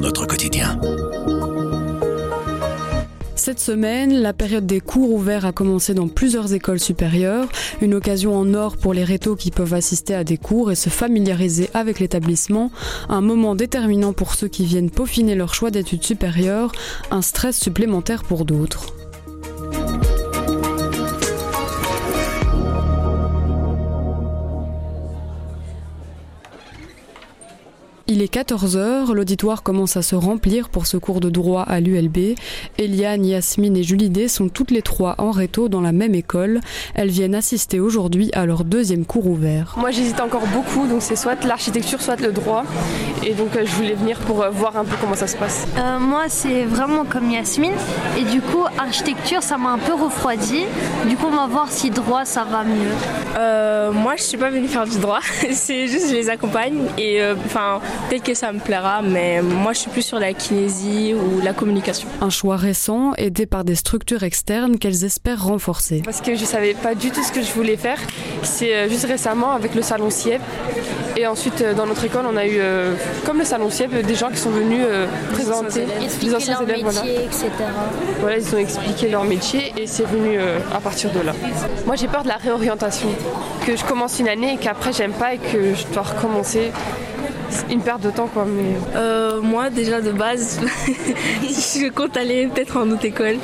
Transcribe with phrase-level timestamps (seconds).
[0.00, 0.80] notre quotidien.
[3.34, 7.46] Cette semaine, la période des cours ouverts a commencé dans plusieurs écoles supérieures,
[7.82, 10.88] une occasion en or pour les rétos qui peuvent assister à des cours et se
[10.88, 12.70] familiariser avec l'établissement,
[13.10, 16.72] un moment déterminant pour ceux qui viennent peaufiner leur choix d'études supérieures,
[17.10, 18.94] un stress supplémentaire pour d'autres.
[28.08, 32.36] Il est 14h, l'auditoire commence à se remplir pour ce cours de droit à l'ULB.
[32.78, 36.60] Eliane, Yasmine et Julie D sont toutes les trois en réto dans la même école.
[36.94, 39.74] Elles viennent assister aujourd'hui à leur deuxième cours ouvert.
[39.76, 42.62] Moi j'hésite encore beaucoup, donc c'est soit l'architecture, soit le droit.
[43.24, 45.66] Et donc euh, je voulais venir pour euh, voir un peu comment ça se passe.
[45.76, 47.74] Euh, moi c'est vraiment comme Yasmine.
[48.16, 50.62] Et du coup architecture ça m'a un peu refroidi.
[51.08, 52.94] Du coup on va voir si droit ça va mieux.
[53.36, 55.18] Euh, moi je suis pas venue faire du droit,
[55.50, 56.82] c'est juste je les accompagne.
[56.98, 61.14] Et enfin Peut-être que ça me plaira, mais moi je suis plus sur la kinésie
[61.14, 62.08] ou la communication.
[62.20, 66.02] Un choix récent, aidé par des structures externes qu'elles espèrent renforcer.
[66.04, 67.98] Parce que je savais pas du tout ce que je voulais faire.
[68.42, 70.40] C'est euh, juste récemment avec le salon CIEP.
[71.16, 74.14] Et ensuite, euh, dans notre école, on a eu, euh, comme le salon CIEP, des
[74.14, 74.84] gens qui sont venus
[75.32, 75.86] présenter
[76.22, 76.84] les anciens élèves.
[76.84, 77.22] Métier, voilà.
[77.22, 77.50] etc.
[78.20, 80.38] Voilà, ils ont expliqué leur métier et c'est venu
[80.74, 81.32] à partir de là.
[81.86, 83.08] Moi, j'ai peur de la réorientation.
[83.66, 86.70] Que je commence une année et qu'après, j'aime pas et que je dois recommencer
[87.70, 88.44] une perte de temps quoi.
[88.44, 88.76] Mais...
[88.94, 90.60] Euh, moi déjà de base,
[91.42, 93.36] je compte aller peut-être en autre école.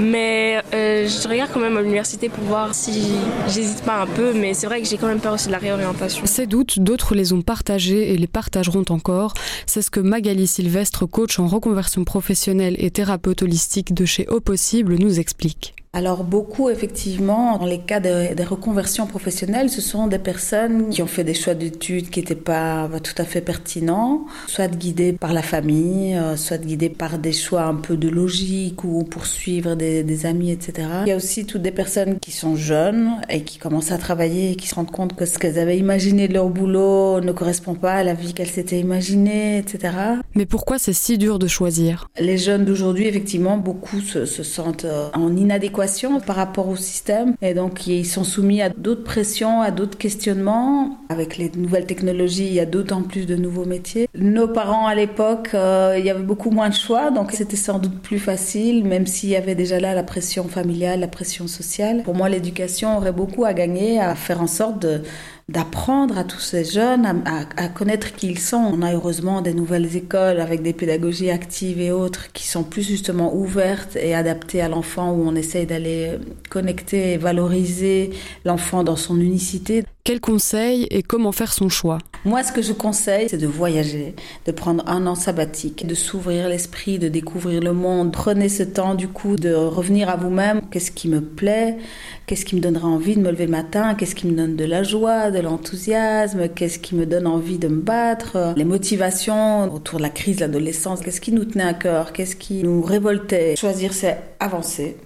[0.00, 3.12] Mais euh, je regarde quand même à l'université pour voir si
[3.48, 5.58] j'hésite pas un peu, mais c'est vrai que j'ai quand même peur aussi de la
[5.58, 6.26] réorientation.
[6.26, 9.34] Ces doutes, d'autres les ont partagés et les partageront encore.
[9.66, 14.40] C'est ce que Magali Sylvestre, coach en reconversion professionnelle et thérapeute holistique de chez Au
[14.40, 15.74] Possible, nous explique.
[15.94, 21.02] Alors beaucoup, effectivement, dans les cas des de reconversions professionnelles, ce sont des personnes qui
[21.02, 25.32] ont fait des choix d'études qui n'étaient pas tout à fait pertinents, soit guidées par
[25.32, 30.02] la famille, euh, soit guidées par des choix un peu de logique ou poursuivre des,
[30.02, 30.88] des amis, etc.
[31.06, 34.50] Il y a aussi toutes des personnes qui sont jeunes et qui commencent à travailler
[34.50, 37.74] et qui se rendent compte que ce qu'elles avaient imaginé de leur boulot ne correspond
[37.74, 39.94] pas à la vie qu'elles s'étaient imaginée, etc.
[40.34, 42.08] Mais pourquoi c'est si dur de choisir?
[42.18, 45.83] Les jeunes d'aujourd'hui, effectivement, beaucoup se, se sentent euh, en inadéquation
[46.20, 50.98] par rapport au système et donc ils sont soumis à d'autres pressions, à d'autres questionnements.
[51.08, 54.08] Avec les nouvelles technologies, il y a d'autant plus de nouveaux métiers.
[54.18, 57.78] Nos parents à l'époque, euh, il y avait beaucoup moins de choix, donc c'était sans
[57.78, 62.02] doute plus facile, même s'il y avait déjà là la pression familiale, la pression sociale.
[62.02, 65.02] Pour moi, l'éducation aurait beaucoup à gagner à faire en sorte de
[65.48, 68.56] d'apprendre à tous ces jeunes à, connaître qui ils sont.
[68.56, 72.86] On a heureusement des nouvelles écoles avec des pédagogies actives et autres qui sont plus
[72.86, 76.18] justement ouvertes et adaptées à l'enfant où on essaye d'aller
[76.50, 78.10] connecter et valoriser
[78.44, 79.84] l'enfant dans son unicité.
[80.06, 81.96] Quel conseil et comment faire son choix?
[82.26, 86.46] Moi, ce que je conseille, c'est de voyager, de prendre un an sabbatique, de s'ouvrir
[86.46, 88.12] l'esprit, de découvrir le monde.
[88.12, 90.60] Prenez ce temps, du coup, de revenir à vous-même.
[90.70, 91.78] Qu'est-ce qui me plaît?
[92.26, 93.94] Qu'est-ce qui me donnera envie de me lever le matin?
[93.94, 96.50] Qu'est-ce qui me donne de la joie, de l'enthousiasme?
[96.50, 98.52] Qu'est-ce qui me donne envie de me battre?
[98.58, 101.00] Les motivations autour de la crise l'adolescence.
[101.00, 102.12] Qu'est-ce qui nous tenait à cœur?
[102.12, 103.56] Qu'est-ce qui nous révoltait?
[103.56, 104.98] Choisir, c'est avancer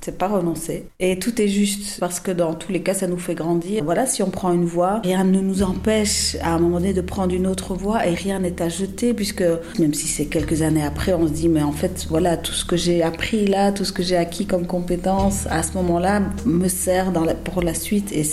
[0.00, 0.86] c'est pas renoncer.
[1.00, 3.84] Et tout est juste parce que dans tous les cas, ça nous fait grandir.
[3.84, 7.00] Voilà, si on prend une voie, rien ne nous empêche à un moment donné de
[7.00, 9.44] prendre une autre voie et rien n'est à jeter puisque
[9.78, 12.64] même si c'est quelques années après, on se dit mais en fait voilà tout ce
[12.64, 16.68] que j'ai appris là, tout ce que j'ai acquis comme compétences à ce moment-là me
[16.68, 18.24] sert dans pour la suite et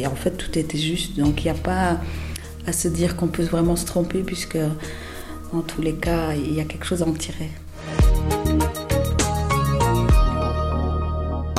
[0.00, 1.16] et en fait tout était juste.
[1.18, 2.00] Donc il n'y a pas
[2.66, 4.58] à se dire qu'on peut vraiment se tromper puisque
[5.52, 7.50] en tous les cas il y a quelque chose à en tirer.